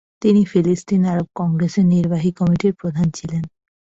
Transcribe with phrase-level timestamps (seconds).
[0.21, 3.43] তিনি ফিলিস্তিন আরব কংগ্রেসের নির্বাহী কমিটির প্রধান ছিলেন।